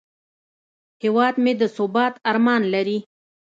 هیواد 1.03 1.35
مې 1.43 1.53
د 1.59 1.61
ثبات 1.75 2.13
ارمان 2.29 2.61
لري 2.73 2.99